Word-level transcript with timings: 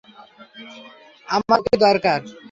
আমার 1.27 1.57
ওকে 1.59 1.75
দরকার! 1.85 2.19